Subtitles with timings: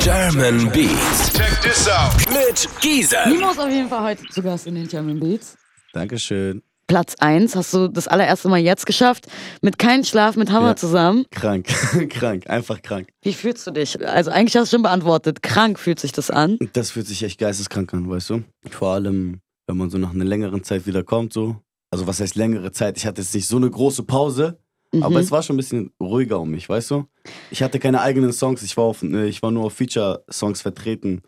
[0.00, 1.32] German Beats.
[1.32, 2.12] Check this out.
[2.30, 3.18] Mit Giesen.
[3.28, 5.56] Nimo ist auf jeden Fall heute zu Gast in den German Beats.
[5.92, 6.62] Dankeschön.
[6.88, 9.26] Platz 1 hast du das allererste Mal jetzt geschafft.
[9.60, 10.76] Mit keinem Schlaf mit Hammer Ja.
[10.76, 11.26] zusammen.
[11.30, 11.66] Krank,
[12.10, 13.08] krank, einfach krank.
[13.22, 14.04] Wie fühlst du dich?
[14.06, 15.42] Also eigentlich hast du schon beantwortet.
[15.42, 16.58] Krank fühlt sich das an.
[16.72, 18.42] Das fühlt sich echt geisteskrank an, weißt du?
[18.70, 21.56] Vor allem, wenn man so nach einer längeren Zeit wieder kommt, so.
[21.90, 22.96] Also was heißt längere Zeit?
[22.96, 24.58] Ich hatte jetzt nicht so eine große Pause,
[25.00, 27.04] aber es war schon ein bisschen ruhiger um mich, weißt du?
[27.50, 31.22] Ich hatte keine eigenen Songs, ich war, auf, äh, ich war nur auf Feature-Songs vertreten.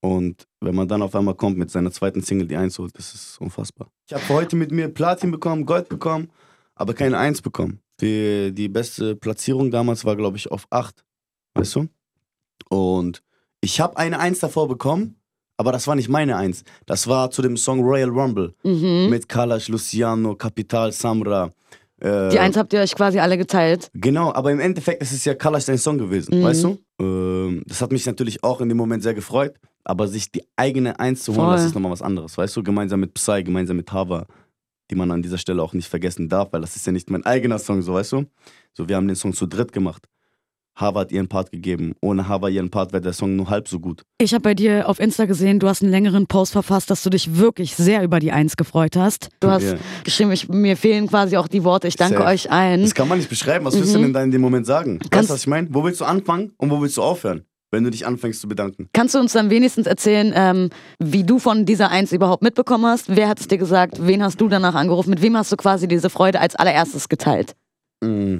[0.00, 3.14] Und wenn man dann auf einmal kommt mit seiner zweiten Single, die Eins holt, das
[3.14, 3.88] ist unfassbar.
[4.06, 6.30] Ich habe heute mit mir Platin bekommen, Gold bekommen,
[6.74, 7.80] aber keine Eins bekommen.
[8.00, 11.04] Die, die beste Platzierung damals war, glaube ich, auf 8.
[11.54, 11.88] Weißt du?
[12.68, 13.22] Und
[13.60, 15.16] ich habe eine Eins davor bekommen,
[15.56, 16.64] aber das war nicht meine Eins.
[16.86, 19.08] Das war zu dem Song Royal Rumble Mhm.
[19.10, 21.50] mit Kalash, Luciano, Capital, Samra.
[22.04, 23.88] Äh, Die Eins habt ihr euch quasi alle geteilt.
[23.94, 26.42] Genau, aber im Endeffekt ist es ja Kalash dein Song gewesen, Mhm.
[26.44, 26.78] weißt du?
[27.00, 29.54] Ähm, das hat mich natürlich auch in dem Moment sehr gefreut,
[29.84, 31.56] aber sich die eigene Eins zu holen, Voll.
[31.56, 32.62] das ist nochmal was anderes, weißt du?
[32.62, 34.26] Gemeinsam mit Psy, gemeinsam mit Hava,
[34.90, 37.24] die man an dieser Stelle auch nicht vergessen darf, weil das ist ja nicht mein
[37.24, 38.24] eigener Song, so weißt du?
[38.74, 40.04] So, wir haben den Song zu dritt gemacht.
[40.76, 41.94] Hat ihren Part gegeben.
[42.00, 44.02] Ohne Hava ihren Part wäre der Song nur halb so gut.
[44.18, 47.10] Ich habe bei dir auf Insta gesehen, du hast einen längeren Post verfasst, dass du
[47.10, 49.28] dich wirklich sehr über die Eins gefreut hast.
[49.38, 49.74] Du hast Ja.
[50.02, 51.86] geschrieben, ich, mir fehlen quasi auch die Worte.
[51.86, 52.26] Ich danke Safe.
[52.28, 52.82] euch allen.
[52.82, 53.64] Das kann man nicht beschreiben.
[53.64, 54.96] Was willst du denn da in dem Moment sagen?
[54.96, 55.10] Weißt Mhm.
[55.10, 55.68] Kannst- du, was ich meine?
[55.70, 58.88] Wo willst du anfangen und wo willst du aufhören, wenn du dich anfängst zu bedanken?
[58.92, 63.14] Kannst du uns dann wenigstens erzählen, ähm, wie du von dieser Eins überhaupt mitbekommen hast?
[63.14, 63.98] Wer hat es dir gesagt?
[64.04, 65.10] Wen hast du danach angerufen?
[65.10, 67.54] Mit wem hast du quasi diese Freude als allererstes geteilt?
[68.02, 68.38] Mm.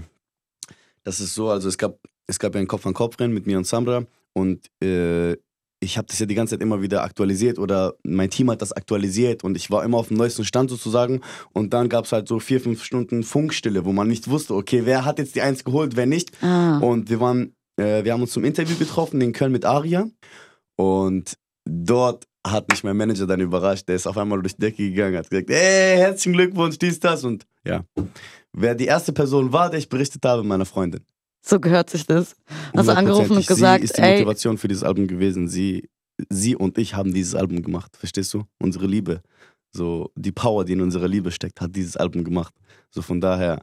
[1.04, 1.96] Das ist so, also es gab,
[2.26, 5.36] es gab ja ein Kopf-an-Kopf-Rennen mit mir und Sandra und äh,
[5.80, 8.72] ich habe das ja die ganze Zeit immer wieder aktualisiert oder mein Team hat das
[8.72, 11.20] aktualisiert und ich war immer auf dem neuesten Stand sozusagen
[11.52, 14.82] und dann gab es halt so vier, fünf Stunden Funkstille, wo man nicht wusste, okay,
[14.84, 16.30] wer hat jetzt die Eins geholt, wer nicht.
[16.42, 16.78] Ah.
[16.78, 20.08] Und wir waren, äh, wir haben uns zum Interview getroffen in Köln mit Aria
[20.76, 23.88] und dort hat mich mein Manager dann überrascht.
[23.88, 27.24] Der ist auf einmal durch die Decke gegangen, hat gesagt, ey, herzlichen Glückwunsch, dies, das
[27.24, 27.84] und ja.
[28.52, 31.04] Wer die erste Person war, der ich berichtet habe, meine Freundin.
[31.46, 32.36] So gehört sich das.
[32.74, 35.48] Hast du angerufen und gesagt, sie ist die ey, Motivation für dieses Album gewesen.
[35.48, 35.88] Sie,
[36.30, 38.44] sie und ich haben dieses Album gemacht, verstehst du?
[38.62, 39.20] Unsere Liebe,
[39.70, 42.54] so die Power, die in unserer Liebe steckt, hat dieses Album gemacht.
[42.90, 43.60] So von daher,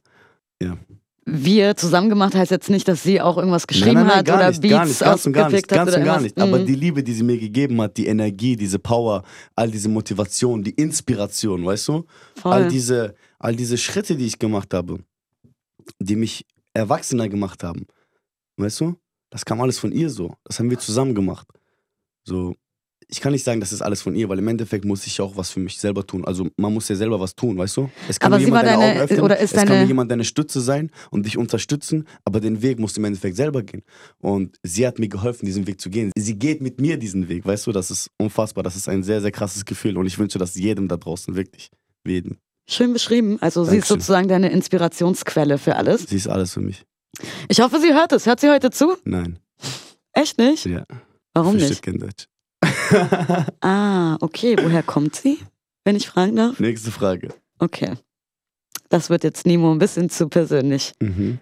[1.25, 4.39] wir zusammen gemacht heißt jetzt nicht, dass sie auch irgendwas geschrieben nein, nein, nein, hat
[4.39, 6.41] oder nicht, Beats gar nicht, ganz und gar nicht, ganz und gar nicht.
[6.41, 6.65] Aber Mhm.
[6.65, 9.23] die Liebe, die sie mir gegeben hat, die Energie, diese Power,
[9.55, 12.05] all diese Motivation, die Inspiration, weißt du?
[12.35, 12.53] Voll.
[12.53, 14.99] All diese, all diese Schritte, die ich gemacht habe,
[15.99, 17.85] die mich erwachsener gemacht haben,
[18.57, 18.95] weißt du?
[19.29, 20.35] Das kam alles von ihr so.
[20.43, 21.47] Das haben wir zusammen gemacht.
[22.23, 22.55] So,
[23.07, 25.35] ich kann nicht sagen, das ist alles von ihr, weil im Endeffekt muss ich auch
[25.35, 26.23] was für mich selber tun.
[26.23, 27.89] Also man muss ja selber was tun, weißt du?
[28.07, 29.87] Es kann Aber mir jemand deine deine- Augen öffnen, oder ist es kann deine- mir
[29.87, 33.63] jemand deine Stütze sein und dich unterstützen, aber den Weg musst du im Endeffekt selber
[33.63, 33.83] gehen.
[34.19, 36.11] Und sie hat mir geholfen, diesen Weg zu gehen.
[36.17, 37.71] Sie geht mit mir diesen Weg, weißt du?
[37.73, 38.63] Das ist unfassbar.
[38.63, 41.69] Das ist ein sehr, sehr krasses Gefühl und ich wünsche das jedem da draußen, wirklich.
[42.05, 42.37] Jedem.
[42.71, 43.37] Schön beschrieben.
[43.41, 43.99] Also sie ist Dankeschön.
[43.99, 46.03] sozusagen deine Inspirationsquelle für alles.
[46.03, 46.83] Sie ist alles für mich.
[47.49, 48.25] Ich hoffe, sie hört es.
[48.25, 48.95] Hört sie heute zu?
[49.03, 49.39] Nein.
[50.13, 50.65] Echt nicht?
[50.65, 50.85] Ja.
[51.33, 51.83] Warum Versteht nicht?
[51.83, 52.27] kein Deutsch.
[53.61, 54.55] Ah, okay.
[54.61, 55.39] Woher kommt sie?
[55.85, 56.59] Wenn ich fragen darf?
[56.59, 57.29] Nächste Frage.
[57.59, 57.93] Okay.
[58.89, 60.93] Das wird jetzt Nimo ein bisschen zu persönlich.
[61.01, 61.39] Mhm.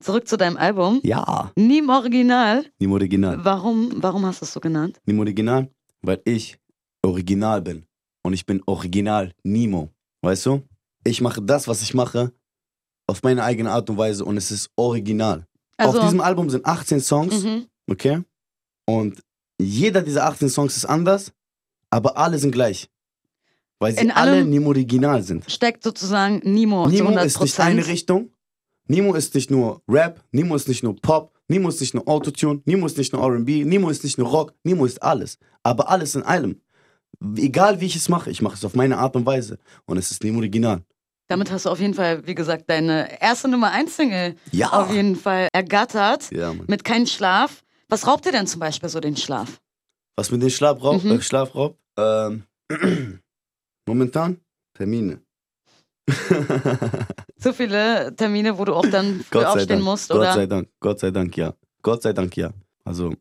[0.00, 1.00] Zurück zu deinem Album.
[1.02, 1.50] Ja.
[1.56, 2.64] Niem Original.
[2.78, 3.44] Nimm Original.
[3.44, 5.00] Warum, warum hast du es so genannt?
[5.06, 5.68] Nimm Original,
[6.02, 6.58] weil ich
[7.02, 7.86] original bin.
[8.22, 9.90] Und ich bin original Nimo.
[10.26, 10.60] Weißt du?
[11.04, 12.32] Ich mache das, was ich mache,
[13.06, 15.46] auf meine eigene Art und Weise und es ist original.
[15.76, 17.66] Also, auf diesem Album sind 18 Songs, mhm.
[17.88, 18.22] okay?
[18.86, 19.22] Und
[19.56, 21.32] jeder dieser 18 Songs ist anders,
[21.90, 22.90] aber alle sind gleich.
[23.78, 25.48] Weil sie In alle Nimo Original sind.
[25.48, 28.32] steckt sozusagen Nimo 100 ist nicht eine Richtung.
[28.88, 32.62] Nimo ist nicht nur Rap, Nimo ist nicht nur Pop, Nimo ist nicht nur Autotune,
[32.64, 35.38] Nimo ist nicht nur R&B, Nimo ist nicht nur Rock, Nimo ist alles.
[35.62, 36.60] Aber alles in allem.
[37.36, 39.58] Egal wie ich es mache, ich mache es auf meine Art und Weise.
[39.86, 40.82] Und es ist Nimo Original.
[41.28, 44.68] Damit hast du auf jeden Fall, wie gesagt, deine erste Nummer 1 Single Ja.
[44.70, 46.30] auf jeden Fall ergattert.
[46.30, 46.66] Ja, Mann.
[46.68, 47.62] Mit keinem Schlaf.
[47.88, 49.60] Was raubt dir denn zum Beispiel so den Schlaf?
[50.16, 51.02] Was mit dem Schlafraub?
[51.02, 51.12] Mhm.
[51.12, 51.78] Äh, Schlafraub?
[51.98, 52.44] Ähm,
[53.88, 54.38] momentan
[54.74, 55.20] Termine.
[57.38, 59.82] So viele Termine, wo du auch dann früh Gott aufstehen Dank.
[59.84, 60.32] musst, Gott oder?
[60.32, 60.68] sei Dank.
[60.80, 61.52] Gott sei Dank, ja.
[61.82, 62.50] Gott sei Dank, ja.
[62.82, 63.12] Also,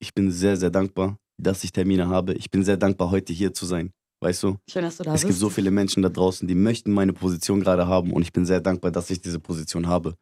[0.00, 2.34] ich bin sehr, sehr dankbar, dass ich Termine habe.
[2.34, 3.92] Ich bin sehr dankbar, heute hier zu sein.
[4.20, 4.56] Weißt du?
[4.70, 5.26] Schön, dass du da Es bist.
[5.26, 8.46] gibt so viele Menschen da draußen, die möchten meine Position gerade haben und ich bin
[8.46, 10.16] sehr dankbar, dass ich diese Position habe.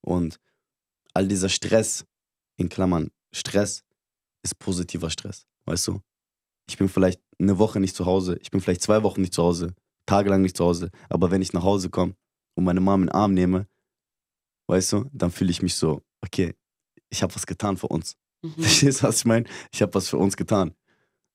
[0.00, 0.40] Und
[1.14, 2.04] all dieser Stress,
[2.56, 3.84] in Klammern, Stress
[4.42, 6.00] ist positiver Stress, weißt du?
[6.68, 9.42] Ich bin vielleicht eine Woche nicht zu Hause, ich bin vielleicht zwei Wochen nicht zu
[9.42, 9.74] Hause,
[10.06, 12.14] tagelang nicht zu Hause, aber wenn ich nach Hause komme
[12.54, 13.68] und meine Mom in den Arm nehme,
[14.66, 16.54] weißt du, dann fühle ich mich so, okay,
[17.10, 18.16] ich habe was getan für uns.
[18.42, 18.52] Mhm.
[18.62, 19.46] Verstehst du, was ich meine?
[19.72, 20.72] Ich habe was für uns getan.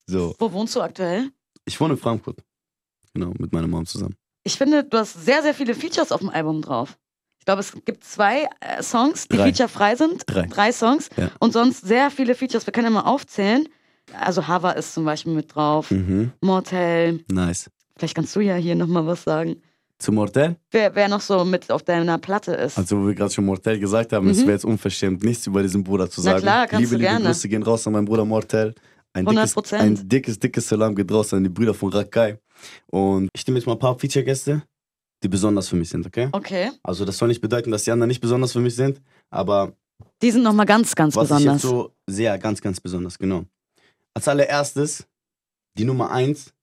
[0.07, 1.29] So, Wo wohnst du aktuell?
[1.65, 2.39] ich wohne in Frankfurt.
[3.13, 4.15] Genau, mit meiner Mom zusammen.
[4.43, 6.97] Ich finde, du hast sehr, sehr viele Features auf dem Album drauf.
[7.39, 9.45] Ich glaube, es gibt zwei äh, Songs, die Drei.
[9.51, 10.23] featurefrei sind.
[10.27, 10.71] Drei.
[10.71, 11.09] Songs.
[11.17, 11.29] Ja.
[11.39, 12.65] Und sonst sehr viele Features.
[12.65, 13.67] Wir können ja mal aufzählen.
[14.19, 15.91] Also Hava ist zum Beispiel mit drauf.
[15.91, 16.31] Mhm.
[16.41, 17.23] Mortel.
[17.31, 17.69] Nice.
[17.97, 19.61] Vielleicht kannst du ja hier nochmal was sagen.
[19.99, 20.57] Zum Mortel?
[20.71, 22.77] Wer, wer noch so mit auf deiner Platte ist.
[22.77, 24.41] Also, wo wir gerade schon Mortel gesagt haben, es Mhm.
[24.41, 26.41] wäre jetzt unverschämt, nichts über diesen Bruder zu Na sagen.
[26.41, 27.25] klar, kannst liebe, du liebe gerne.
[27.25, 28.73] Grüße gehen raus an meinen Bruder Mortel.
[29.13, 29.79] Ein dickes, 100%.
[29.79, 32.37] ein dickes, dickes Salam geht raus an die Brüder von Rakai.
[32.87, 34.63] Und ich nehme jetzt mal ein paar Feature-Gäste,
[35.23, 36.29] die besonders für mich sind, okay?
[36.31, 36.71] okay.
[36.81, 39.73] Also, das soll nicht bedeuten, dass die anderen nicht besonders für mich sind, aber
[40.21, 41.53] Die sind nochmal ganz, ganz was ich besonders.
[41.53, 43.45] jetzt so sehr, ganz, ganz besonders, genau.
[44.15, 45.05] Als allererstes,
[45.77, 46.53] die Nummer eins,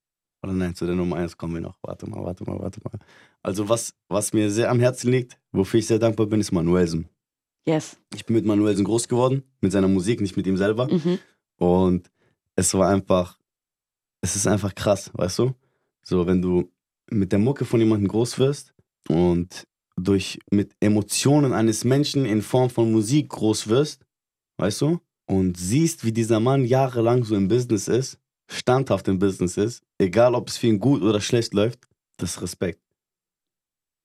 [0.43, 1.79] oder nein, zu der Nummer eins kommen wir noch.
[1.83, 2.99] Warte mal, warte mal, warte mal.
[3.43, 7.09] Also, was, was mir sehr am Herzen liegt, wofür ich sehr dankbar bin, ist Manuelsen.
[7.67, 7.99] yes.
[8.15, 10.89] Ich bin mit Manuelsen groß geworden, mit seiner Musik, nicht mit ihm selber.
[10.93, 11.19] Mhm.
[11.57, 12.11] Und
[12.57, 13.39] es war einfach,
[14.23, 15.55] es ist einfach krass, weißt du?
[16.03, 16.71] So, wenn du
[17.11, 18.75] mit der Mucke von jemandem groß wirst
[19.09, 19.65] und
[19.97, 24.05] durch mit Emotionen eines Menschen in Form von Musik groß wirst,
[24.57, 25.01] weißt du?
[25.27, 28.19] Und siehst, wie dieser Mann jahrelang so im Business ist,
[28.51, 31.87] standhaft im Business ist, egal ob es für ihn gut oder schlecht läuft,
[32.17, 32.81] das ist Respekt.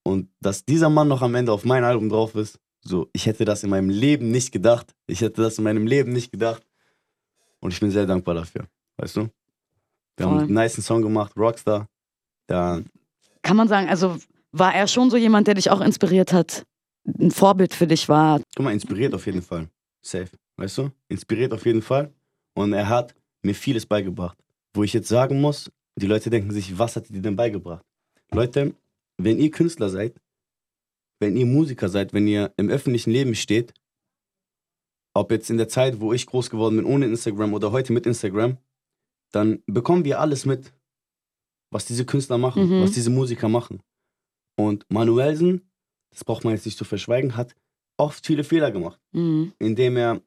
[0.04, 3.46] Und dass dieser Mann noch am Ende auf mein Album drauf ist, so, ich hätte
[3.46, 4.94] das in meinem Leben nicht gedacht.
[5.08, 6.64] Ich hätte das in meinem Leben nicht gedacht.
[7.60, 9.30] Und ich bin sehr dankbar dafür, weißt du?
[10.18, 10.44] Wir haben Voll.
[10.44, 11.88] einen nice Song gemacht, Rockstar.
[12.46, 12.82] Da,
[13.42, 14.18] Kann man sagen, also
[14.52, 16.64] war er schon so jemand, der dich auch inspiriert hat?
[17.20, 18.40] Ein Vorbild für dich war?
[18.56, 19.68] guck mal, inspiriert auf jeden Fall.
[20.04, 20.92] Safe, weißt du?
[21.10, 22.14] Inspiriert auf jeden Fall.
[22.54, 23.16] Und er hat
[23.46, 24.38] mir vieles beigebracht.
[24.74, 27.86] Wo ich jetzt sagen muss, die Leute denken sich, was hat dir denn beigebracht?
[28.32, 28.76] Leute,
[29.18, 30.20] wenn ihr Künstler seid,
[31.22, 33.74] wenn ihr Musiker seid, wenn ihr im öffentlichen Leben steht,
[35.14, 38.06] ob jetzt in der Zeit, wo ich groß geworden bin, ohne Instagram oder heute mit
[38.06, 38.58] Instagram,
[39.32, 40.74] dann bekommen wir alles mit,
[41.72, 42.82] was diese Künstler machen, Mhm.
[42.82, 43.82] was diese Musiker machen.
[44.58, 45.62] Und Manuelsen,
[46.12, 47.56] das braucht man jetzt nicht zu verschweigen, hat
[47.98, 49.54] oft viele Fehler gemacht, Mhm.
[49.60, 50.22] indem er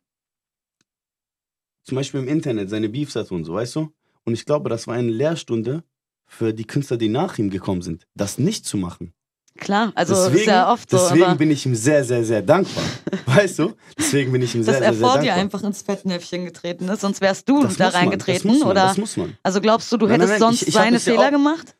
[1.88, 3.92] zum Beispiel im Internet seine Beefs hatte und so, weißt du?
[4.24, 5.82] Und ich glaube, das war eine Lehrstunde
[6.26, 9.12] für die Künstler, die nach ihm gekommen sind, das nicht zu machen.
[9.56, 12.84] Klar, also deswegen ja oft so, deswegen bin ich ihm sehr, sehr, sehr dankbar.
[13.26, 13.72] weißt du?
[13.98, 15.34] Deswegen bin ich ihm sehr, dass sehr, er sehr vor dankbar.
[15.34, 18.60] dir einfach ins Fettnäpfchen getreten ist, sonst wärst du Das da man, reingetreten, das muss
[18.60, 18.82] man, oder?
[18.82, 19.36] Das muss man.
[19.42, 21.30] Also glaubst du, du Nein, nein, hättest nein, sonst ich- ich seine ja Fehler auch-
[21.30, 21.74] gemacht?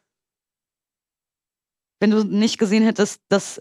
[2.00, 3.60] Wenn du nicht gesehen hättest, dass.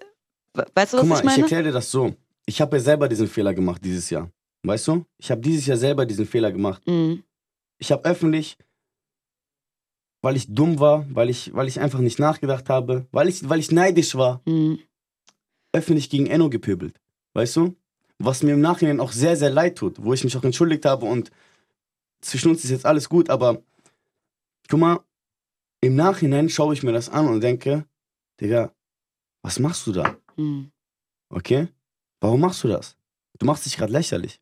[0.53, 1.41] Weißt du, was Guck mal, ich ich, meine?
[1.43, 2.15] erkläre dir das so.
[2.45, 4.31] Ich habe ja selber diesen Fehler gemacht dieses Jahr.
[4.67, 5.05] Weißt du?
[5.17, 6.85] Ich habe dieses Jahr selber diesen Fehler gemacht.
[6.87, 7.23] Mhm.
[7.77, 8.57] Ich habe öffentlich,
[10.21, 13.59] weil ich dumm war, weil ich, weil ich einfach nicht nachgedacht habe, weil ich, weil
[13.59, 14.79] ich neidisch war, Mhm.
[15.71, 16.99] öffentlich gegen Enno gepöbelt.
[17.33, 17.75] Weißt du?
[18.19, 21.05] Was mir im Nachhinein auch sehr, sehr leid tut, wo ich mich auch entschuldigt habe
[21.05, 21.31] und
[22.19, 23.61] zwischen uns ist jetzt alles gut, aber
[24.67, 24.99] guck mal,
[25.81, 27.85] im Nachhinein schaue ich mir das an und denke,
[28.41, 28.73] Digga,
[29.43, 30.17] was machst du da?
[30.35, 30.71] Mhm.
[31.29, 31.67] Okay?
[32.19, 32.97] Warum machst du das?
[33.37, 34.41] Du machst dich gerade lächerlich.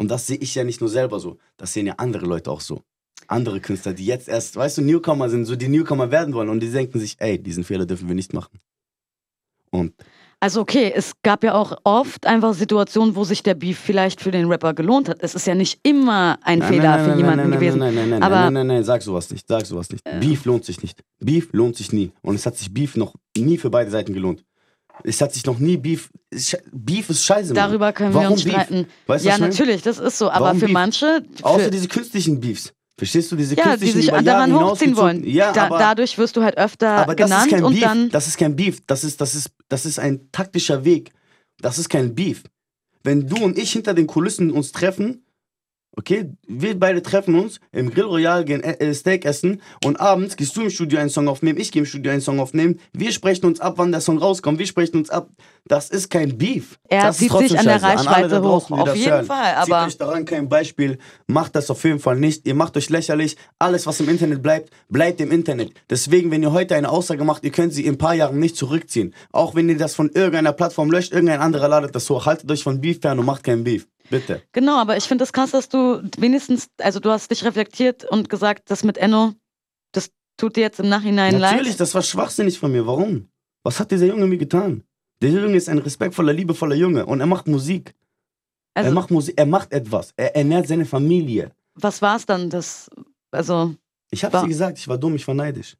[0.00, 2.62] Und das sehe ich ja nicht nur selber so, das sehen ja andere Leute auch
[2.62, 2.80] so.
[3.26, 6.60] Andere Künstler, die jetzt erst, weißt du, Newcomer sind, so die Newcomer werden wollen und
[6.60, 8.58] die denken sich, ey, diesen Fehler dürfen wir nicht machen.
[9.70, 9.92] Und
[10.40, 14.30] Also okay, es gab ja auch oft einfach Situationen, wo sich der Beef vielleicht für
[14.30, 15.18] den Rapper gelohnt hat.
[15.20, 17.78] Es ist ja nicht immer ein Nein, Fehler nein, nein, für nein, jemanden nein, gewesen.
[17.80, 20.02] Nein, nein, nein, Aber- nein, nein, nein, nein, sag sowas nicht, sag sowas nicht.
[20.18, 21.04] Beef lohnt sich nicht.
[21.18, 22.10] Beef lohnt sich nie.
[22.22, 24.42] Und es hat sich Beef noch nie für beide Seiten gelohnt.
[25.04, 26.10] Es hat sich noch nie Beef.
[26.72, 27.48] Beef ist scheiße.
[27.48, 27.56] Mann.
[27.56, 28.52] Darüber können Warum wir uns Beef?
[28.52, 28.86] streiten.
[29.06, 30.30] Weißt ja, natürlich, das ist so.
[30.30, 30.72] Aber Warum für Beef?
[30.74, 32.72] manche, Außer für, diese künstlichen Beefs.
[32.96, 33.36] Verstehst du?
[33.36, 35.24] Diese ja, die künstlichen sich über Jahre hochziehen wollen.
[35.24, 37.82] Ja, da, aber, dadurch wirst du halt öfter aber das ist genannt kein und Beef.
[37.82, 38.10] dann.
[38.10, 38.80] das ist kein Beef.
[38.86, 41.12] Das ist, das, ist, das ist ein taktischer Weg.
[41.60, 42.42] Das ist kein Beef.
[43.02, 45.24] Wenn du und ich hinter den Kulissen uns treffen,
[45.96, 50.36] okay, wir beide treffen uns im Grill Royal, gehen äh, äh, Steak essen und abends
[50.36, 53.12] gehst du im Studio einen Song aufnehmen, ich gehe im Studio einen Song aufnehmen, wir
[53.12, 55.28] sprechen uns ab, wann der Song rauskommt, wir sprechen uns ab.
[55.66, 56.78] Das ist kein Beef.
[56.88, 58.88] Er das ist zieht trotzdem sich an der Reichweite da draußen, hoch.
[58.88, 60.98] Auf jeden hören, Fall, Zieht aber- euch daran kein Beispiel.
[61.26, 62.46] Macht das auf jeden Fall nicht.
[62.46, 63.36] Ihr macht euch lächerlich.
[63.58, 65.72] Alles, was im Internet bleibt, bleibt im Internet.
[65.88, 68.56] Deswegen, wenn ihr heute eine Aussage macht, ihr könnt sie in ein paar Jahren nicht
[68.56, 69.14] zurückziehen.
[69.32, 72.24] Auch wenn ihr das von irgendeiner Plattform löscht, irgendein anderer ladet das hoch.
[72.26, 73.86] Haltet euch von Beef fern und macht keinen Beef.
[74.10, 74.42] Bitte.
[74.52, 78.04] Genau, aber ich finde es das krass, dass du wenigstens, also du hast dich reflektiert
[78.04, 79.34] und gesagt, das mit Enno,
[79.92, 81.80] das tut dir jetzt im Nachhinein Natürlich, leid.
[81.80, 82.86] das war schwachsinnig von mir.
[82.86, 83.28] Warum?
[83.62, 84.82] Was hat dieser Junge mir getan?
[85.22, 87.94] Der Junge ist ein respektvoller, liebevoller Junge und er macht Musik.
[88.74, 90.12] er Also, macht Musik, er macht etwas.
[90.16, 91.52] Er ernährt seine Familie.
[91.74, 92.50] was war es dann?
[92.50, 92.88] Das,
[93.30, 93.74] also,
[94.10, 95.76] Ich hab's dir gesagt, ich war dumm, ich war neidisch.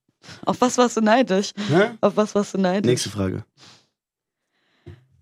[0.47, 1.53] auf was warst du neidisch?
[1.69, 1.93] Hä?
[2.01, 2.89] Auf was warst du neidisch?
[2.91, 3.45] Nächste Frage.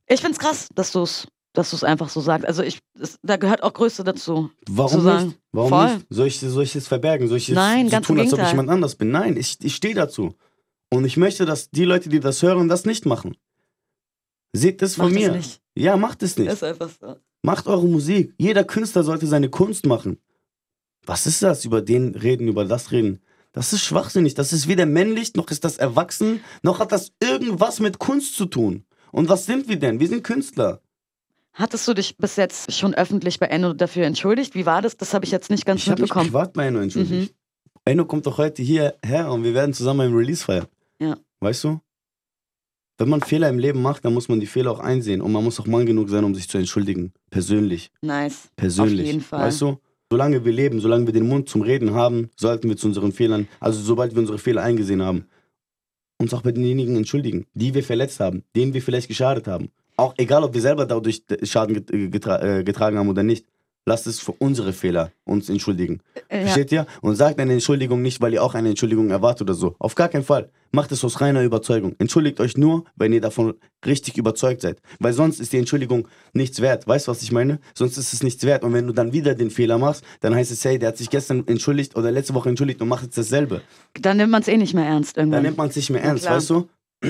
[0.07, 1.27] Ich find's krass, dass du es
[1.59, 2.47] dass du es einfach so sagst.
[2.47, 4.51] Also ich, es, da gehört auch Größe dazu.
[4.71, 5.39] Warum nicht?
[5.51, 5.95] Warum voll.
[5.95, 6.07] nicht?
[6.09, 7.27] Soll ich, soll ich es verbergen?
[7.27, 9.11] Soll ich jetzt Nein, so ganz tun, als ob ich jemand anders bin?
[9.11, 10.37] Nein, ich, ich stehe dazu.
[10.91, 13.37] Und ich möchte, dass die Leute, die das hören, das nicht machen.
[14.53, 15.37] Seht das von Mach das mir.
[15.37, 15.61] nicht.
[15.75, 16.51] Ja, macht es nicht.
[16.51, 17.17] Ist einfach so.
[17.43, 18.35] Macht eure Musik.
[18.39, 20.19] Jeder Künstler sollte seine Kunst machen.
[21.07, 21.65] Was ist das?
[21.65, 23.21] Über den reden, über das reden.
[23.53, 24.35] Das ist schwachsinnig.
[24.35, 28.47] Das ist weder männlich, noch ist das erwachsen, noch hat das irgendwas mit Kunst zu
[28.47, 28.85] tun.
[29.11, 29.99] Und was sind wir denn?
[29.99, 30.83] Wir sind Künstler.
[31.59, 34.55] Hattest du dich bis jetzt schon öffentlich bei Enno dafür entschuldigt?
[34.55, 34.97] Wie war das?
[34.97, 36.27] Das habe ich jetzt nicht ganz Ich habe mich mitbekommen.
[36.27, 37.33] privat bei Enno entschuldigt.
[37.33, 37.81] Mhm.
[37.85, 40.67] Enno kommt doch heute hierher und wir werden zusammen ein Release feiern.
[41.01, 41.17] Ja.
[41.41, 41.81] Weißt du?
[42.97, 45.21] Wenn man Fehler im Leben macht, dann muss man die Fehler auch einsehen.
[45.21, 47.13] Und man muss auch Mann genug sein, um sich zu entschuldigen.
[47.31, 47.91] Persönlich.
[48.03, 48.51] Nice.
[48.55, 49.01] Persönlich.
[49.01, 49.41] Auf jeden Fall.
[49.47, 49.79] Weißt du?
[50.11, 53.49] Solange wir leben, solange wir den Mund zum Reden haben, sollten wir zu unseren Fehlern,
[53.61, 55.27] also sobald wir unsere Fehler eingesehen haben,
[56.19, 59.71] uns auch bei denjenigen entschuldigen, die wir verletzt haben, denen wir vielleicht geschadet haben.
[59.99, 63.47] Auch egal, ob wir selber dadurch Schaden äh, getra äh, getragen haben oder nicht.
[63.85, 66.01] Lasst es für unsere Fehler uns entschuldigen.
[66.29, 66.43] Äh, ja.
[66.43, 66.87] Versteht ihr?
[67.01, 69.77] Und sagt eine Entschuldigung nicht, weil ihr auch eine Entschuldigung erwartet oder so.
[69.79, 70.51] Auf gar keinen Fall.
[70.73, 71.97] Macht es aus reiner Überzeugung.
[71.99, 73.55] Entschuldigt euch nur, wenn ihr davon
[73.87, 74.83] richtig überzeugt seid.
[75.01, 76.87] Weil sonst ist die Entschuldigung nichts wert.
[76.87, 77.61] Weißt du, was ich meine?
[77.75, 78.63] Sonst ist es nichts wert.
[78.63, 81.09] Und wenn du dann wieder den Fehler machst, dann heißt es, hey, der hat sich
[81.09, 83.63] gestern entschuldigt oder letzte Woche entschuldigt und macht jetzt dasselbe.
[84.01, 85.43] Dann nimmt man es eh nicht mehr ernst Dann irgendwann.
[85.45, 86.37] nimmt man es nicht mehr ernst, klar.
[86.37, 86.69] weißt du?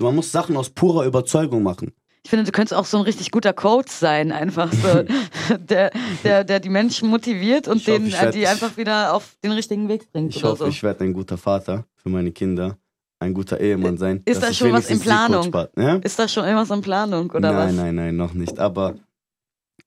[0.00, 1.92] Man muss Sachen aus purer Überzeugung machen.
[2.26, 5.04] Ich finde, du könntest auch so ein richtig guter Coach sein, einfach so,
[5.58, 5.92] der,
[6.24, 9.52] der, der die Menschen motiviert und Ich hoffe, denen, äh, die einfach wieder auf den
[9.52, 10.34] richtigen Weg bringt.
[10.34, 10.66] Ich hoffe, so.
[10.66, 12.78] ich werde ein guter Vater für meine Kinder,
[13.20, 14.22] ein guter Ehemann sein.
[14.24, 15.54] Ist da schon was in Planung?
[15.76, 15.98] Ja?
[15.98, 17.74] Ist da schon irgendwas in Planung oder nein, was?
[17.76, 18.58] nein, nein, noch nicht.
[18.58, 18.96] Aber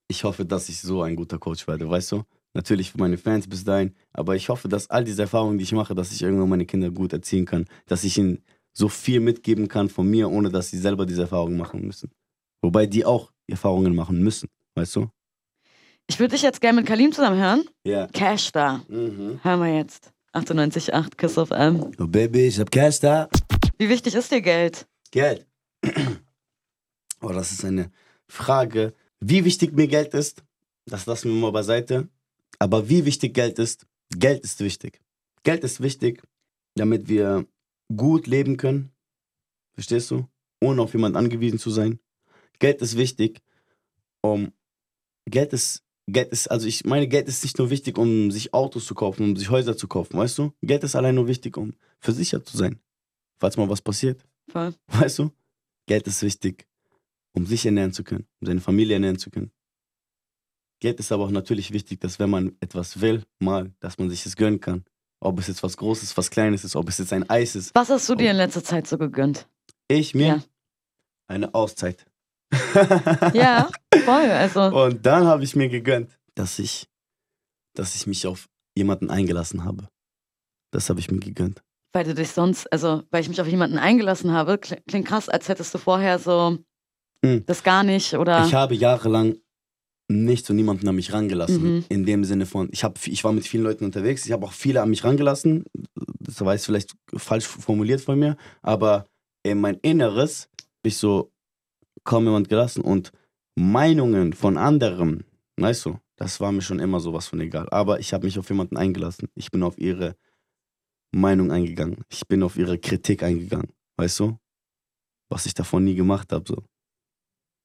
[0.07, 2.23] ich hoffe, dass ich so ein guter Coach werde, weißt du?
[2.53, 3.93] Natürlich für meine Fans bis dahin.
[4.13, 6.89] Aber ich hoffe, dass all diese Erfahrungen, die ich mache, dass ich irgendwann meine Kinder
[6.89, 7.65] gut erziehen kann.
[7.85, 8.41] Dass ich ihnen
[8.71, 12.11] so viel mitgeben kann von mir, ohne dass sie selber diese Erfahrungen machen müssen.
[12.61, 15.09] Wobei die auch Erfahrungen machen müssen, weißt du?
[16.07, 17.63] Ich würde dich jetzt gerne mit Kalim zusammen hören.
[17.83, 18.07] Ja.
[18.07, 18.83] Cash da.
[18.87, 19.39] Mhm.
[19.43, 20.11] Hören wir jetzt.
[20.33, 21.91] 98,8 Kiss of M.
[21.99, 23.29] Oh Baby, ich hab Cash da.
[23.77, 24.87] Wie wichtig ist dir Geld?
[25.11, 25.45] Geld.
[27.21, 27.91] Oh, das ist eine
[28.29, 28.93] Frage.
[29.19, 30.41] Wie wichtig mir Geld ist,
[30.85, 32.07] das lassen wir mal beiseite.
[32.59, 35.01] Aber wie wichtig Geld ist, Geld ist wichtig.
[35.43, 36.23] Geld ist wichtig,
[36.75, 37.45] damit wir
[37.93, 38.93] gut leben können.
[39.73, 40.27] Verstehst du?
[40.61, 41.99] Ohne auf jemanden angewiesen zu sein.
[42.59, 43.41] Geld ist wichtig,
[44.21, 44.51] um
[45.25, 48.85] Geld ist Geld ist also ich meine Geld ist nicht nur wichtig, um sich Autos
[48.85, 50.53] zu kaufen, um sich Häuser zu kaufen, weißt du?
[50.61, 52.79] Geld ist allein nur wichtig, um versichert zu sein,
[53.37, 54.25] falls mal was passiert.
[54.49, 54.73] Voll.
[54.87, 55.31] Weißt du?
[55.87, 56.67] Geld ist wichtig,
[57.33, 59.51] um sich ernähren zu können, um seine Familie ernähren zu können.
[60.81, 64.25] Geld ist aber auch natürlich wichtig, dass wenn man etwas will, mal, dass man sich
[64.25, 64.85] es gönnen kann.
[65.19, 67.75] Ob es jetzt was Großes, was Kleines ist, ob es jetzt ein Eis ist.
[67.75, 69.47] Was hast du dir in letzter Zeit so gegönnt?
[69.89, 70.43] Ich mir Ja.
[71.27, 72.05] eine Auszeit.
[73.33, 73.69] Ja,
[74.05, 74.29] voll.
[74.31, 76.87] Also, Und dann habe ich mir gegönnt, dass ich,
[77.75, 79.87] dass ich mich auf jemanden eingelassen habe.
[80.71, 81.61] Das habe ich mir gegönnt.
[81.93, 85.27] weil du dich sonst, also, weil ich mich auf jemanden eingelassen habe, kli- klingt krass,
[85.29, 86.57] als hättest du vorher so
[87.25, 87.45] Hm.
[87.45, 88.45] das gar nicht oder.
[88.45, 89.35] Ich habe jahrelang
[90.11, 91.75] nichts und niemanden an mich rangelassen.
[91.77, 91.85] Mhm.
[91.89, 94.53] In dem Sinne von, ich, hab, ich war mit vielen Leuten unterwegs, ich habe auch
[94.53, 95.65] viele an mich rangelassen.
[96.19, 99.05] Das war jetzt vielleicht falsch formuliert von mir, aber
[99.43, 100.47] in mein Inneres
[100.79, 101.31] habe ich so
[102.03, 103.11] kaum jemand gelassen und
[103.55, 105.23] Meinungen von anderen,
[105.57, 107.67] weißt du, das war mir schon immer sowas von egal.
[107.69, 109.29] Aber ich habe mich auf jemanden eingelassen.
[109.35, 110.15] Ich bin auf ihre
[111.11, 112.03] Meinung eingegangen.
[112.09, 114.37] Ich bin auf ihre Kritik eingegangen, weißt du?
[115.29, 116.63] Was ich davon nie gemacht habe, so.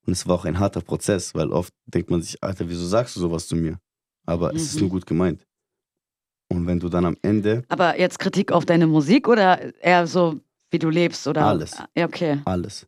[0.07, 3.17] Und es war auch ein harter Prozess, weil oft denkt man sich, Alter, wieso sagst
[3.17, 3.79] du sowas zu mir?
[4.27, 4.81] Aber es ist Mhm.
[4.83, 5.47] nur gut gemeint.
[6.51, 10.41] Und wenn du dann am Ende Aber jetzt Kritik auf deine Musik oder eher so,
[10.71, 11.47] wie du lebst oder?
[11.47, 11.77] Alles.
[11.97, 12.41] Ja, okay.
[12.45, 12.87] alles.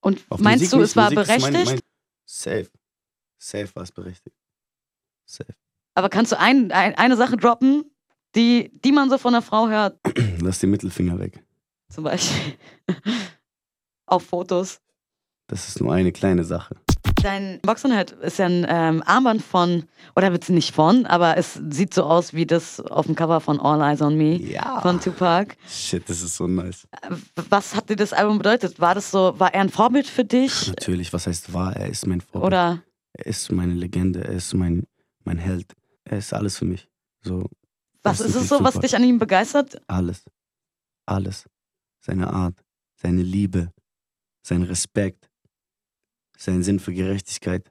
[0.00, 1.52] Und Auf meinst Musik du, es war Musik berechtigt?
[1.52, 1.80] Mein, mein,
[2.24, 2.70] safe.
[3.38, 4.36] Safe war es berechtigt.
[5.26, 5.54] Safe.
[5.94, 7.84] Aber kannst du ein, ein, eine Sache droppen,
[8.34, 9.98] die, die man so von einer Frau hört,
[10.40, 11.42] Lass den Mittelfinger weg.
[11.88, 12.54] zum Beispiel
[14.06, 14.80] auf Fotos?
[15.48, 16.76] Das ist nur eine kleine Sache.
[17.22, 19.84] Dein Boxenhead ist ja ein ähm, Armband von,
[20.16, 23.60] oder wird nicht von, aber es sieht so aus wie das auf dem Cover von
[23.60, 24.80] All Eyes on Me Ja.
[24.80, 25.56] von Tupac.
[25.68, 26.88] Shit, das ist so nice.
[27.02, 27.14] Äh,
[27.50, 28.80] Was hat dir das Album bedeutet?
[28.80, 30.68] War das so, war er ein Vorbild für dich?
[30.68, 31.76] Natürlich, was heißt wahr?
[31.76, 32.46] Er ist mein Vorbild.
[32.46, 34.84] Oder Er ist meine Legende, er ist mein,
[35.24, 35.72] mein Held.
[36.04, 36.88] Er ist alles für mich.
[37.22, 37.46] So,
[38.02, 38.86] was ist es so, was super.
[38.86, 39.80] dich an ihm begeistert?
[39.88, 40.24] alles.
[41.06, 41.44] Alles.
[42.00, 42.54] Seine Art,
[42.96, 43.72] seine Liebe,
[44.42, 45.28] sein Respekt,
[46.40, 47.70] sein Sinn für Gerechtigkeit,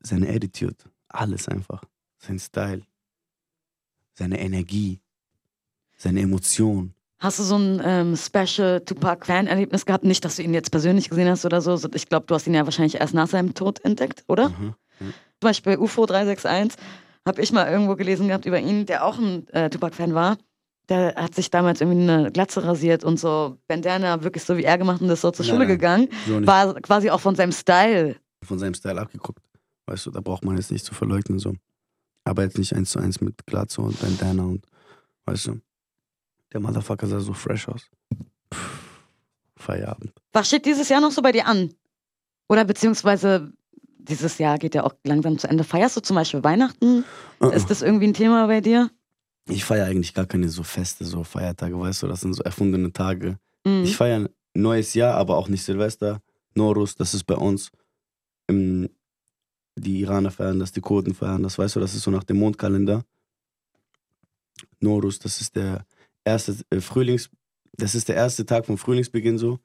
[0.00, 0.76] seine Attitude.
[1.08, 1.82] Alles einfach.
[2.18, 2.82] Sein Style,
[4.14, 5.00] seine Energie,
[5.96, 6.94] seine Emotion.
[7.18, 10.04] Hast du so ein ähm, Special Tupac-Fan-Erlebnis gehabt?
[10.04, 11.76] Nicht, dass du ihn jetzt persönlich gesehen hast oder so.
[11.94, 14.50] Ich glaube, du hast ihn ja wahrscheinlich erst nach seinem Tod entdeckt, oder?
[14.50, 14.74] Mhm.
[15.00, 16.80] Zum Beispiel UFO 361
[17.26, 20.38] habe ich mal irgendwo gelesen gehabt über ihn, der auch ein äh, Tupac-Fan war.
[20.88, 24.78] Der hat sich damals irgendwie eine Glatze rasiert und so Bandana wirklich so wie er
[24.78, 26.08] gemacht und ist so zur Schule nein, gegangen.
[26.26, 28.16] So War quasi auch von seinem Style.
[28.42, 29.42] von seinem Style abgeguckt.
[29.86, 31.38] Weißt du, da braucht man jetzt nicht zu verleugnen.
[31.38, 31.54] So.
[32.24, 34.64] Aber jetzt nicht eins zu eins mit Glatze und Bandana und,
[35.26, 35.60] weißt du,
[36.52, 37.90] der Motherfucker sah so fresh aus.
[38.52, 38.80] Pff,
[39.56, 40.12] Feierabend.
[40.32, 41.74] Was steht dieses Jahr noch so bei dir an?
[42.48, 43.52] Oder beziehungsweise
[43.98, 45.64] dieses Jahr geht ja auch langsam zu Ende.
[45.64, 47.04] Feierst du zum Beispiel Weihnachten?
[47.40, 47.50] Uh-uh.
[47.50, 48.90] Ist das irgendwie ein Thema bei dir?
[49.48, 52.92] Ich feiere eigentlich gar keine so Feste, so Feiertage, weißt du, das sind so erfundene
[52.92, 53.38] Tage.
[53.64, 53.84] Mhm.
[53.84, 56.20] Ich feiere neues Jahr, aber auch nicht Silvester.
[56.54, 57.70] Norus, das ist bei uns.
[58.46, 58.88] Im,
[59.76, 62.38] die Iraner feiern das, die Kurden feiern das, weißt du, das ist so nach dem
[62.38, 63.04] Mondkalender.
[64.80, 65.86] Norus, das ist der
[66.24, 67.30] erste äh, Frühlings,
[67.72, 69.60] das ist der erste Tag vom Frühlingsbeginn so.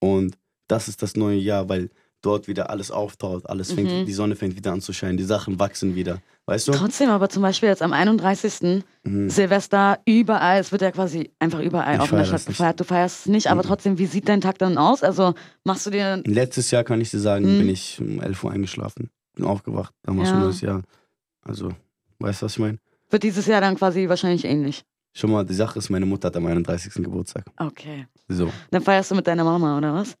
[0.00, 0.36] Und
[0.68, 1.90] das ist das neue Jahr, weil
[2.24, 4.04] dort wieder alles auftaut, alles fängt, Mhm.
[4.06, 6.72] die Sonne fängt wieder an zu scheinen, die Sachen wachsen wieder, weißt du?
[6.72, 8.82] Trotzdem aber zum Beispiel jetzt am 31.
[9.04, 9.28] Mhm.
[9.30, 12.80] Silvester überall, es wird ja quasi einfach überall Ich in der das Stadt gefeiert.
[12.80, 13.66] Du feierst es nicht, aber Mhm.
[13.66, 15.02] trotzdem, wie sieht dein Tag dann aus?
[15.02, 16.22] Also machst du dir.
[16.26, 17.58] Letztes Jahr kann ich dir sagen, Mhm.
[17.58, 20.34] bin ich um 11 Uhr eingeschlafen, bin aufgewacht, damals Ja.
[20.34, 20.82] schon neues Jahr.
[21.42, 21.70] Also,
[22.20, 22.78] weißt du, was ich meine?
[23.10, 24.82] Wird dieses Jahr dann quasi wahrscheinlich ähnlich.
[25.16, 27.02] Schon mal, die Sache ist, meine Mutter hat am 31.
[27.04, 27.44] Geburtstag.
[27.58, 28.06] Okay.
[28.28, 28.50] So.
[28.70, 30.14] Dann feierst du mit deiner Mama, oder was?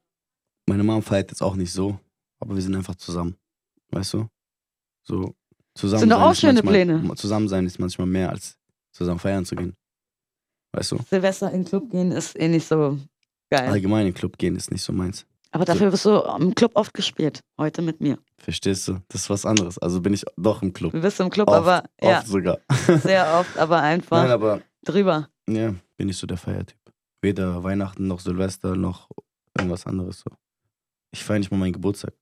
[0.66, 1.98] Meine Mom feiert jetzt auch nicht so,
[2.40, 3.36] aber wir sind einfach zusammen.
[3.90, 4.28] Weißt du?
[5.02, 5.34] So.
[5.74, 7.14] Zusammen Sind doch auch schöne manchmal, Pläne.
[7.16, 8.56] Zusammen sein ist manchmal mehr als
[8.92, 9.74] zusammen feiern zu gehen.
[10.72, 10.98] Weißt du?
[11.08, 12.98] Silvester in den Club gehen ist eh nicht so
[13.50, 13.68] geil.
[13.68, 15.26] Allgemein in den Club gehen ist nicht so meins.
[15.50, 17.40] Aber dafür wirst du im Club oft gespielt.
[17.58, 18.18] Heute mit mir.
[18.38, 19.00] Verstehst du?
[19.08, 19.78] Das ist was anderes.
[19.78, 20.92] Also bin ich doch im Club.
[20.92, 22.58] Du bist im Club, Oft, aber ja, Oft sogar.
[23.02, 25.28] sehr oft, aber einfach Nein, aber drüber.
[25.48, 26.78] Ja, bin ich so der Feiertyp.
[27.22, 29.08] Weder Weihnachten noch Silvester noch
[29.56, 30.30] irgendwas anderes so.
[31.14, 32.12] Ich feiere nicht mal meinen Geburtstag.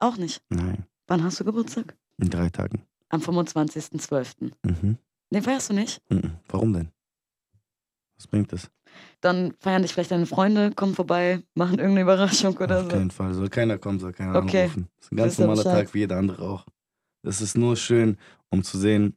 [0.00, 0.42] Auch nicht.
[0.50, 1.96] Nein, Wann hast du Geburtstag?
[2.18, 2.82] in drei Tagen.
[3.08, 4.50] Am 25.12.
[4.64, 4.98] Mhm.
[5.30, 6.00] Den feierst du nicht?
[6.10, 6.32] Mhm.
[6.48, 6.90] Warum denn?
[8.16, 8.68] Was bringt das?
[9.20, 12.88] Dann feiern dich vielleicht deine Freunde, kommen vorbei, machen irgendeine Überraschung oder Auf so.
[12.88, 13.32] keinen Fall.
[13.34, 14.62] Soll keiner kommen, soll keiner Okay.
[14.64, 14.88] anrufen.
[14.96, 15.62] Das ist ein ganz ihr normaler?
[15.64, 16.66] Tag wie jeder andere auch.
[17.22, 18.16] Das ist nur schön,
[18.50, 19.16] um zu sehen,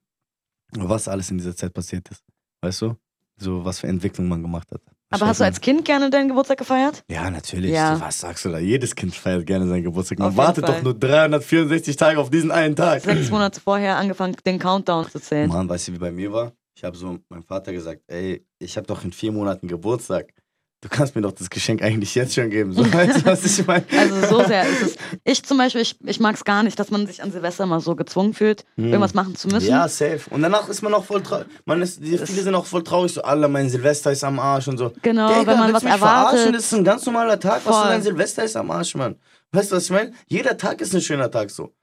[0.73, 2.23] was alles in dieser Zeit passiert ist.
[2.62, 2.95] Weißt du?
[3.38, 4.81] So, was für Entwicklung man gemacht hat.
[5.12, 7.04] Aber hast du als Kind gerne deinen Geburtstag gefeiert?
[7.10, 7.72] Ja, natürlich.
[7.72, 8.00] Ja.
[8.00, 8.60] Was sagst du da?
[8.60, 10.19] Jedes Kind feiert gerne seinen Geburtstag.
[10.19, 10.76] Man wartet Fall.
[10.76, 13.02] doch nur 364 Tage auf diesen einen Tag.
[13.02, 15.50] Sechs Monate vorher angefangen, den Countdown zu zählen.
[15.50, 16.54] Mann, weißt du, wie bei mir war?
[16.76, 20.32] Ich habe so meinem Vater gesagt, ey, ich habe doch in vier Monaten Geburtstag.
[20.81, 22.71] Du kannst mir doch das Geschenk eigentlich jetzt schon geben.
[22.71, 23.83] So, weißt du, was ich meine?
[23.97, 24.95] Also so sehr ist es.
[25.25, 27.81] Ich zum Beispiel, ich, ich mag es gar nicht, dass man sich an Silvester mal
[27.81, 29.65] so gezwungen fühlt, irgendwas machen zu müssen.
[29.67, 29.71] Hm.
[29.71, 30.21] Ja, safe.
[30.29, 31.47] Und danach ist man auch voll traurig.
[31.65, 34.69] Man ist, die, viele sind auch voll traurig, so, alle, mein Silvester ist am Arsch
[34.69, 34.93] und so.
[35.01, 36.37] Genau, Digga, wenn man was mich verarschen?
[36.37, 36.55] erwartet.
[36.55, 37.61] Das ist ein ganz normaler Tag.
[37.65, 37.83] Was Voll.
[37.83, 39.17] für dein Silvester ist am Arsch, Mann.
[39.51, 40.13] Weißt du, was ich meine?
[40.27, 41.73] Jeder Tag ist ein schöner Tag so.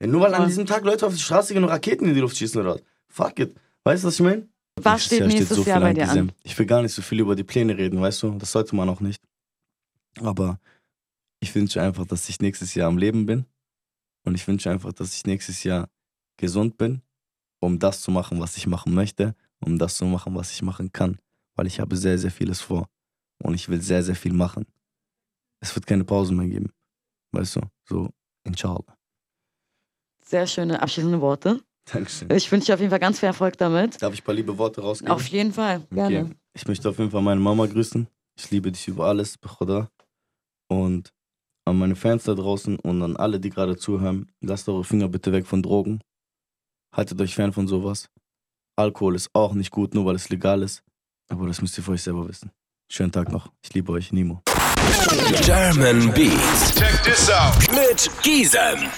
[0.00, 2.20] Ja, nur weil an diesem Tag Leute auf die Straße gehen und Raketen in die
[2.20, 2.82] Luft schießen oder was.
[3.08, 3.56] Fuck it.
[3.84, 4.48] Weißt du, was ich meine?
[4.84, 6.32] Was steht nächstes Jahr bei dir an?
[6.42, 8.30] Ich will gar nicht so viel über die Pläne reden, weißt du?
[8.32, 9.22] Das sollte man auch nicht.
[10.20, 10.60] Aber
[11.40, 13.46] ich wünsche einfach, dass ich nächstes Jahr am Leben bin.
[14.24, 15.88] Und ich wünsche einfach, dass ich nächstes Jahr
[16.36, 17.02] gesund bin,
[17.60, 20.92] um das zu machen, was ich machen möchte, um das zu machen, was ich machen
[20.92, 21.18] kann.
[21.54, 22.88] Weil ich habe sehr, sehr vieles vor.
[23.42, 24.66] Und ich will sehr, sehr viel machen.
[25.60, 26.72] Es wird keine Pause mehr geben.
[27.32, 27.60] Weißt du?
[27.84, 28.10] So,
[28.44, 28.96] inshallah.
[30.24, 31.62] Sehr schöne abschließende Worte.
[31.92, 32.30] Dankeschön.
[32.32, 34.00] Ich wünsche dir auf jeden Fall ganz viel Erfolg damit.
[34.02, 35.12] Darf ich ein paar liebe Worte rausgeben?
[35.12, 36.20] Auf jeden Fall, gerne.
[36.24, 36.34] Okay.
[36.54, 38.06] Ich möchte auf jeden Fall meine Mama grüßen.
[38.38, 39.88] Ich liebe dich über alles, Bekhoda.
[40.68, 41.12] Und
[41.64, 45.32] an meine Fans da draußen und an alle, die gerade zuhören, lasst eure Finger bitte
[45.32, 46.00] weg von Drogen.
[46.94, 48.08] Haltet euch fern von sowas.
[48.76, 50.82] Alkohol ist auch nicht gut, nur weil es legal ist.
[51.28, 52.50] Aber das müsst ihr für euch selber wissen.
[52.90, 53.52] Schönen Tag noch.
[53.62, 54.40] Ich liebe euch, Nimo.
[55.42, 57.54] German Beats Check this out.
[57.70, 58.88] mit Gisem.